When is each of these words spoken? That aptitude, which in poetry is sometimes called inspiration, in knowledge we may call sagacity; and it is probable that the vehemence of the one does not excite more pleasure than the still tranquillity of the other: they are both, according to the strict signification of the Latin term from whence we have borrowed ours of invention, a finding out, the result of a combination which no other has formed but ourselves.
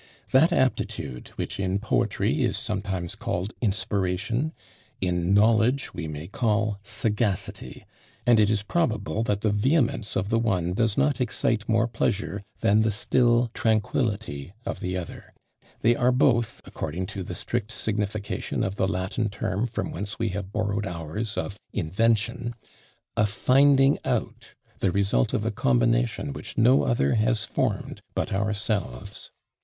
That 0.31 0.51
aptitude, 0.51 1.27
which 1.35 1.59
in 1.59 1.77
poetry 1.77 2.43
is 2.43 2.57
sometimes 2.57 3.13
called 3.13 3.53
inspiration, 3.61 4.51
in 4.99 5.31
knowledge 5.31 5.93
we 5.93 6.07
may 6.07 6.25
call 6.25 6.79
sagacity; 6.81 7.85
and 8.25 8.39
it 8.39 8.49
is 8.49 8.63
probable 8.63 9.21
that 9.21 9.41
the 9.41 9.51
vehemence 9.51 10.15
of 10.15 10.29
the 10.29 10.39
one 10.39 10.73
does 10.73 10.97
not 10.97 11.21
excite 11.21 11.69
more 11.69 11.87
pleasure 11.87 12.41
than 12.61 12.81
the 12.81 12.89
still 12.89 13.51
tranquillity 13.53 14.53
of 14.65 14.79
the 14.79 14.97
other: 14.97 15.35
they 15.81 15.95
are 15.95 16.11
both, 16.11 16.61
according 16.65 17.05
to 17.05 17.21
the 17.21 17.35
strict 17.35 17.71
signification 17.71 18.63
of 18.63 18.77
the 18.77 18.87
Latin 18.87 19.29
term 19.29 19.67
from 19.67 19.91
whence 19.91 20.17
we 20.17 20.29
have 20.29 20.51
borrowed 20.51 20.87
ours 20.87 21.37
of 21.37 21.59
invention, 21.73 22.55
a 23.15 23.27
finding 23.27 23.99
out, 24.03 24.55
the 24.79 24.91
result 24.91 25.31
of 25.31 25.45
a 25.45 25.51
combination 25.51 26.33
which 26.33 26.57
no 26.57 26.81
other 26.85 27.13
has 27.13 27.45
formed 27.45 28.01
but 28.15 28.33
ourselves. 28.33 29.29